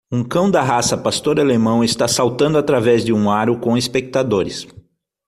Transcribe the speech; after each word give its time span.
Um 0.11 0.23
cão 0.23 0.49
da 0.49 0.63
raça 0.63 0.97
pastor 0.97 1.39
alemão 1.39 1.83
está 1.83 2.07
saltando 2.07 2.57
através 2.57 3.05
de 3.05 3.13
um 3.13 3.29
aro 3.29 3.59
com 3.59 3.77
espectadores. 3.77 4.67